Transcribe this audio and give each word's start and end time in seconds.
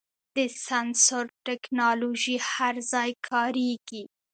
د 0.35 0.37
سنسر 0.65 1.25
ټکنالوژي 1.45 2.35
هر 2.51 2.75
ځای 2.91 3.11
کارېږي. 3.29 4.03